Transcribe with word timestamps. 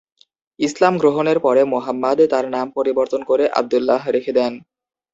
ইসলাম 0.59 0.93
গ্রহণের 0.97 1.37
পরে 1.39 1.61
মুহাম্মাদ 1.65 2.19
তার 2.29 2.45
নাম 2.49 2.67
পরিবর্তন 2.77 3.21
করে 3.23 3.45
আবদুল্লাহ 3.59 4.01
রেখে 4.15 4.31
দেন। 4.31 4.53